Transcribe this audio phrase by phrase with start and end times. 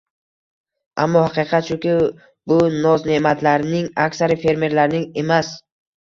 [1.01, 1.91] Ammo haqiqat shuki,
[2.51, 5.53] bu noz-ne’matlarning aksari fermerlarning emas